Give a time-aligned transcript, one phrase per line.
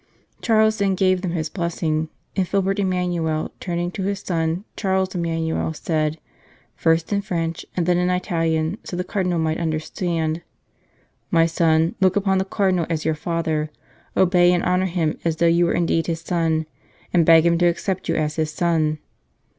[0.41, 5.73] Charles then gave them his blessing, and Philibert Emmanuel, turning to his son Charles Emmanuel,
[5.73, 6.19] said,
[6.75, 10.41] first in French and then in Italian, so that the Cardinal might understand:"
[11.39, 13.69] My son, look upon the Cardinal as your father;
[14.17, 16.65] obey and honour him as though you were indeed his son,
[17.13, 18.97] and beg him to accept you as his son!"